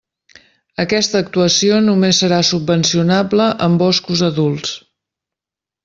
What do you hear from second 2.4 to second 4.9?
subvencionable en boscos adults.